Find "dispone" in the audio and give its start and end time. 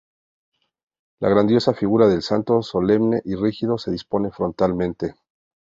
3.91-4.31